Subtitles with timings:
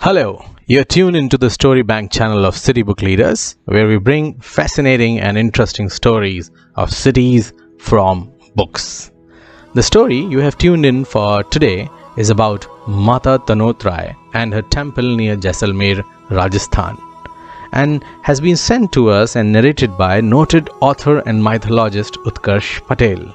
[0.00, 4.38] Hello, you're tuned into the Story Bank channel of City Book Leaders, where we bring
[4.38, 9.10] fascinating and interesting stories of cities from books.
[9.74, 14.62] The story you have tuned in for today is about Mata Tanot Rai and her
[14.62, 16.96] temple near Jaisalmer, Rajasthan,
[17.72, 23.34] and has been sent to us and narrated by noted author and mythologist Utkarsh Patel.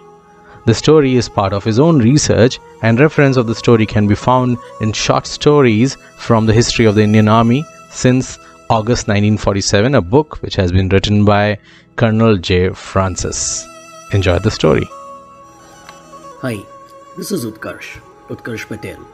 [0.66, 4.16] The story is part of his own research, and reference of the story can be
[4.16, 8.38] found in short stories from the history of the Indian Army since
[8.70, 11.60] August 1947, a book which has been written by
[11.98, 12.70] Colonel J.
[12.70, 13.68] Francis.
[14.14, 14.88] Enjoy the story.
[16.42, 16.60] Hi,
[17.18, 18.00] this is Utkarsh,
[18.30, 19.06] Utkarsh Patel,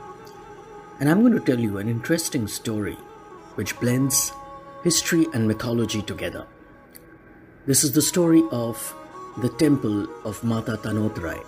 [1.00, 2.98] and I'm going to tell you an interesting story
[3.56, 4.32] which blends
[4.84, 6.46] history and mythology together.
[7.66, 8.96] This is the story of
[9.42, 11.40] the temple of Mata Tanot Rai.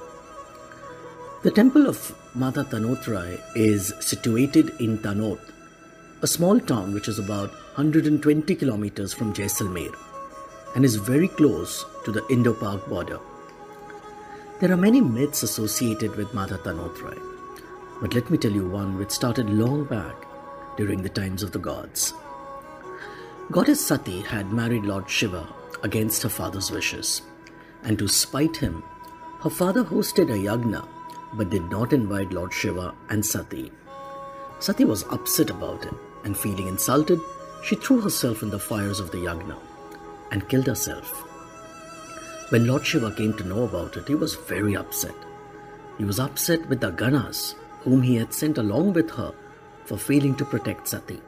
[1.43, 5.39] The temple of Mata Tanot Rai is situated in Tanot,
[6.21, 9.93] a small town which is about 120 kilometers from Jaisalmer
[10.73, 13.19] and is very close to the Indo-Pak border.
[14.61, 17.17] There are many myths associated with Mata Tanot Rai,
[17.99, 20.15] but let me tell you one which started long back
[20.77, 22.13] during the times of the gods.
[23.51, 25.45] Goddess Sati had married Lord Shiva
[25.83, 27.23] against her father's wishes
[27.83, 28.83] and to spite him,
[29.41, 30.87] her father hosted a yagna
[31.33, 33.71] but did not invite Lord Shiva and Sati.
[34.59, 35.93] Sati was upset about it
[36.23, 37.19] and feeling insulted,
[37.63, 39.57] she threw herself in the fires of the yagna
[40.31, 41.23] and killed herself.
[42.49, 45.15] When Lord Shiva came to know about it, he was very upset.
[45.97, 49.33] He was upset with the Ganas, whom he had sent along with her
[49.85, 51.21] for failing to protect Sati.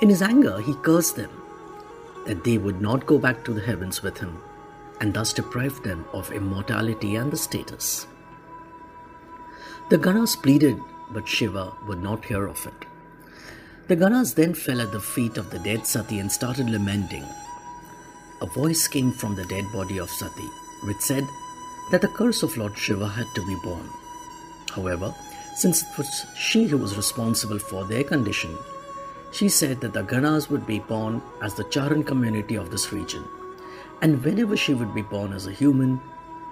[0.00, 1.30] In his anger, he cursed them
[2.26, 4.40] that they would not go back to the heavens with him
[5.00, 8.06] and thus deprived them of immortality and the status.
[9.88, 10.78] The Ganas pleaded,
[11.10, 12.86] but Shiva would not hear of it.
[13.88, 17.24] The Ganas then fell at the feet of the dead Sati and started lamenting.
[18.40, 20.48] A voice came from the dead body of Sati,
[20.84, 21.24] which said
[21.90, 23.90] that the curse of Lord Shiva had to be borne.
[24.70, 25.12] However,
[25.56, 28.56] since it was she who was responsible for their condition,
[29.32, 33.24] she said that the Ganas would be born as the Charan community of this region
[34.02, 36.00] and whenever she would be born as a human,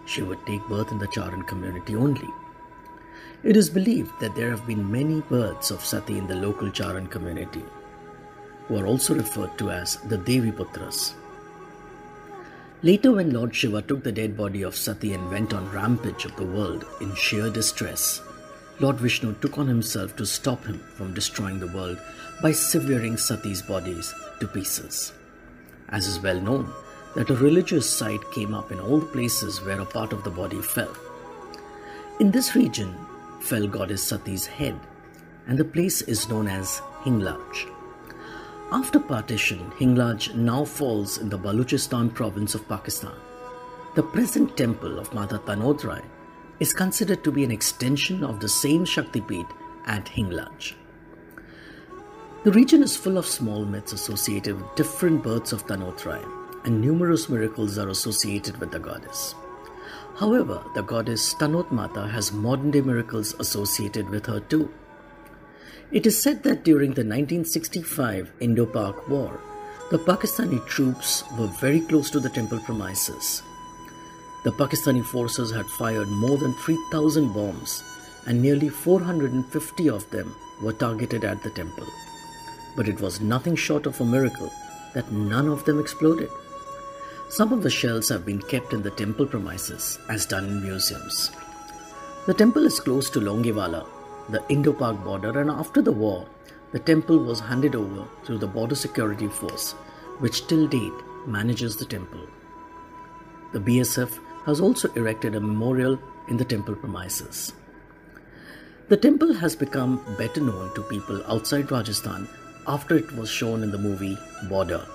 [0.04, 2.28] she would take birth in the Charan community only.
[3.42, 7.06] It is believed that there have been many births of Sati in the local Charan
[7.06, 7.64] community,
[8.66, 11.14] who are also referred to as the Devi Putras.
[12.82, 16.36] Later, when Lord Shiva took the dead body of Sati and went on rampage of
[16.36, 18.22] the world in sheer distress,
[18.80, 21.98] Lord Vishnu took on himself to stop him from destroying the world
[22.40, 25.12] by severing Sati's bodies to pieces.
[25.88, 26.72] As is well known,
[27.14, 30.60] that a religious site came up in all places where a part of the body
[30.60, 30.94] fell.
[32.20, 32.94] In this region
[33.40, 34.78] fell goddess Sati's head,
[35.46, 37.70] and the place is known as Hinglaj.
[38.70, 43.14] After partition, Hinglaj now falls in the Baluchistan province of Pakistan.
[43.94, 46.02] The present temple of Mata Tanot Rai
[46.60, 49.50] is considered to be an extension of the same Shaktipeeth
[49.86, 50.74] at Hinglaj.
[52.44, 56.22] The region is full of small myths associated with different births of Tanot Rai
[56.64, 59.34] and numerous miracles are associated with the goddess.
[60.18, 64.72] However, the goddess Tanot Mata has modern day miracles associated with her too.
[65.92, 69.40] It is said that during the 1965 Indo Pak War,
[69.90, 73.42] the Pakistani troops were very close to the temple premises.
[74.44, 77.82] The Pakistani forces had fired more than 3,000 bombs,
[78.26, 81.86] and nearly 450 of them were targeted at the temple.
[82.76, 84.52] But it was nothing short of a miracle
[84.94, 86.28] that none of them exploded.
[87.30, 91.30] Some of the shells have been kept in the temple premises as done in museums.
[92.26, 93.86] The temple is close to Longewala,
[94.30, 96.26] the Indo-Pak border and after the war,
[96.72, 99.72] the temple was handed over to the Border Security Force,
[100.20, 100.92] which till date
[101.26, 102.26] manages the temple.
[103.52, 107.52] The BSF has also erected a memorial in the temple premises.
[108.88, 112.26] The temple has become better known to people outside Rajasthan
[112.66, 114.16] after it was shown in the movie
[114.48, 114.86] Border.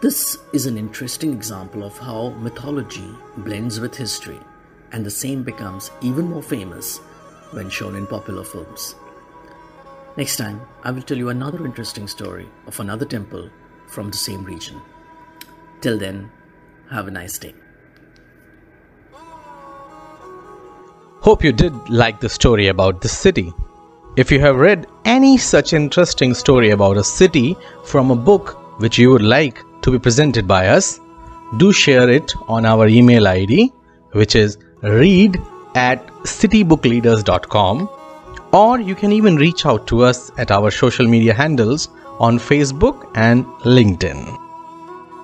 [0.00, 4.38] This is an interesting example of how mythology blends with history,
[4.92, 6.96] and the same becomes even more famous
[7.50, 8.94] when shown in popular films.
[10.16, 13.50] Next time, I will tell you another interesting story of another temple
[13.88, 14.80] from the same region.
[15.82, 16.30] Till then,
[16.90, 17.54] have a nice day.
[21.20, 23.52] Hope you did like the story about this city.
[24.16, 27.54] If you have read any such interesting story about a city
[27.84, 31.00] from a book which you would like to be presented by us,
[31.56, 33.72] do share it on our email ID,
[34.12, 35.40] which is read
[35.74, 37.88] at citybookleaders.com,
[38.52, 41.88] or you can even reach out to us at our social media handles
[42.18, 44.49] on Facebook and LinkedIn.